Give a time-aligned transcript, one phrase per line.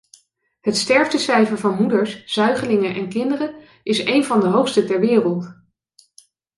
[0.61, 5.53] Het sterftecijfer van moeders, zuigelingen en kinderen is een van de hoogste ter wereld.